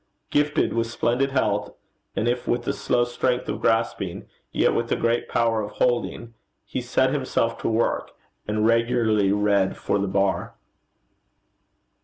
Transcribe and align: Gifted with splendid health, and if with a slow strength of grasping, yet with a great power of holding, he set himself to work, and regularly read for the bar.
Gifted 0.31 0.73
with 0.73 0.87
splendid 0.89 1.29
health, 1.29 1.75
and 2.15 2.27
if 2.27 2.47
with 2.47 2.67
a 2.67 2.73
slow 2.73 3.03
strength 3.03 3.47
of 3.47 3.61
grasping, 3.61 4.25
yet 4.51 4.73
with 4.73 4.91
a 4.91 4.95
great 4.95 5.29
power 5.29 5.61
of 5.61 5.73
holding, 5.73 6.33
he 6.65 6.81
set 6.81 7.11
himself 7.13 7.55
to 7.59 7.69
work, 7.69 8.09
and 8.47 8.65
regularly 8.65 9.31
read 9.31 9.77
for 9.77 9.99
the 9.99 10.07
bar. 10.07 10.55